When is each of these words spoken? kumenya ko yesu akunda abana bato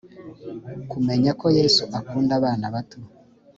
kumenya 0.91 1.31
ko 1.39 1.47
yesu 1.59 1.83
akunda 1.99 2.31
abana 2.39 2.65
bato 2.73 2.99